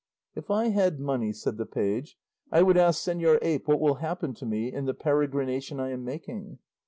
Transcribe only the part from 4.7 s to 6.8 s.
in the peregrination I am making."